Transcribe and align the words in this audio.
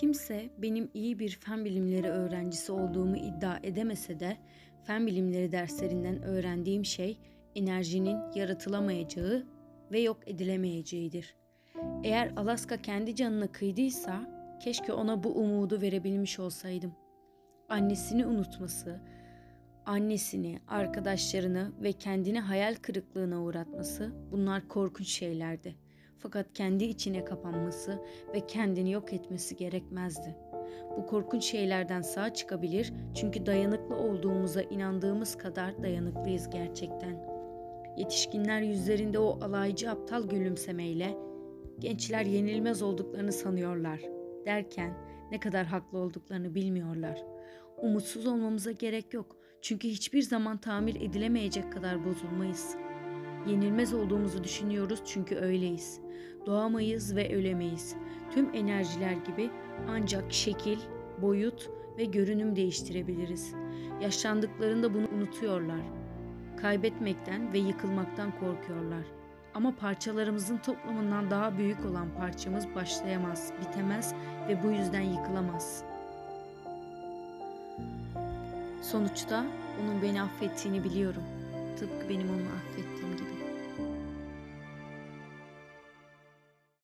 Kimse 0.00 0.50
benim 0.58 0.90
iyi 0.94 1.18
bir 1.18 1.30
fen 1.30 1.64
bilimleri 1.64 2.08
öğrencisi 2.08 2.72
olduğumu 2.72 3.16
iddia 3.16 3.58
edemese 3.62 4.20
de 4.20 4.36
fen 4.84 5.06
bilimleri 5.06 5.52
derslerinden 5.52 6.22
öğrendiğim 6.22 6.84
şey 6.84 7.18
enerjinin 7.54 8.18
yaratılamayacağı 8.34 9.46
ve 9.92 10.00
yok 10.00 10.18
edilemeyeceğidir. 10.26 11.34
Eğer 12.04 12.32
Alaska 12.36 12.76
kendi 12.76 13.16
canına 13.16 13.46
kıydıysa 13.46 14.30
keşke 14.62 14.92
ona 14.92 15.24
bu 15.24 15.28
umudu 15.28 15.80
verebilmiş 15.80 16.38
olsaydım. 16.38 16.92
Annesini 17.68 18.26
unutması, 18.26 19.00
annesini, 19.86 20.58
arkadaşlarını 20.68 21.72
ve 21.82 21.92
kendini 21.92 22.40
hayal 22.40 22.74
kırıklığına 22.74 23.42
uğratması 23.42 24.12
bunlar 24.32 24.68
korkunç 24.68 25.08
şeylerdi. 25.08 25.74
Fakat 26.24 26.52
kendi 26.54 26.84
içine 26.84 27.24
kapanması 27.24 28.02
ve 28.34 28.46
kendini 28.46 28.92
yok 28.92 29.12
etmesi 29.12 29.56
gerekmezdi. 29.56 30.36
Bu 30.96 31.06
korkunç 31.06 31.44
şeylerden 31.44 32.02
sağ 32.02 32.34
çıkabilir 32.34 32.92
çünkü 33.14 33.46
dayanıklı 33.46 33.96
olduğumuza 33.96 34.62
inandığımız 34.62 35.38
kadar 35.38 35.82
dayanıklıyız 35.82 36.50
gerçekten. 36.50 37.26
Yetişkinler 37.96 38.60
yüzlerinde 38.60 39.18
o 39.18 39.38
alaycı 39.42 39.90
aptal 39.90 40.28
gülümsemeyle 40.28 41.16
gençler 41.78 42.24
yenilmez 42.24 42.82
olduklarını 42.82 43.32
sanıyorlar 43.32 44.00
derken 44.46 44.94
ne 45.30 45.40
kadar 45.40 45.66
haklı 45.66 45.98
olduklarını 45.98 46.54
bilmiyorlar. 46.54 47.24
Umutsuz 47.82 48.26
olmamıza 48.26 48.72
gerek 48.72 49.14
yok 49.14 49.36
çünkü 49.62 49.88
hiçbir 49.88 50.22
zaman 50.22 50.58
tamir 50.58 50.94
edilemeyecek 50.94 51.72
kadar 51.72 52.04
bozulmayız. 52.04 52.76
Yenilmez 53.46 53.94
olduğumuzu 53.94 54.44
düşünüyoruz 54.44 55.02
çünkü 55.06 55.36
öyleyiz. 55.36 56.00
Doğamayız 56.46 57.16
ve 57.16 57.36
ölemeyiz. 57.36 57.96
Tüm 58.34 58.54
enerjiler 58.54 59.12
gibi 59.12 59.50
ancak 59.88 60.32
şekil, 60.32 60.78
boyut 61.22 61.70
ve 61.98 62.04
görünüm 62.04 62.56
değiştirebiliriz. 62.56 63.54
Yaşlandıklarında 64.00 64.94
bunu 64.94 65.08
unutuyorlar. 65.08 65.80
Kaybetmekten 66.60 67.52
ve 67.52 67.58
yıkılmaktan 67.58 68.30
korkuyorlar. 68.30 69.04
Ama 69.54 69.76
parçalarımızın 69.76 70.58
toplamından 70.58 71.30
daha 71.30 71.58
büyük 71.58 71.84
olan 71.86 72.08
parçamız 72.18 72.74
başlayamaz, 72.74 73.52
bitemez 73.60 74.14
ve 74.48 74.62
bu 74.62 74.70
yüzden 74.70 75.00
yıkılamaz. 75.00 75.84
Sonuçta 78.82 79.44
onun 79.82 80.02
beni 80.02 80.22
affettiğini 80.22 80.84
biliyorum. 80.84 81.22
Tıpkı 81.78 82.08
benim 82.08 82.28
onu 82.30 82.42
affettiğim 82.56 83.16
gibi. 83.16 83.53